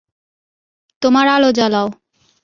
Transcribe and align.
তোমার 1.01 1.25
আলো 1.27 1.49
জ্বালাও! 1.51 1.87